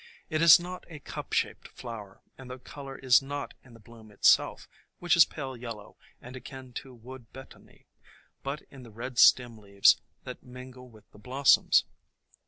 It 0.31 0.41
is 0.41 0.59
not 0.59 0.83
a 0.89 0.97
cup 0.97 1.31
shaped 1.31 1.67
flower, 1.67 2.23
and 2.35 2.49
the 2.49 2.57
color 2.57 2.97
is 2.97 3.21
not 3.21 3.53
in 3.63 3.75
the 3.75 3.79
bloom 3.79 4.09
itself, 4.09 4.67
which 4.97 5.15
is 5.15 5.25
pale 5.25 5.55
yellow 5.55 5.95
and 6.19 6.35
akin 6.35 6.73
to 6.81 6.91
Wood 6.95 7.31
Betony, 7.31 7.85
but 8.41 8.63
in 8.71 8.81
the 8.81 8.89
red 8.89 9.19
stem 9.19 9.59
leaves 9.59 10.01
that 10.23 10.41
mingle 10.41 10.89
with 10.89 11.07
the 11.11 11.19
blossoms. 11.19 11.85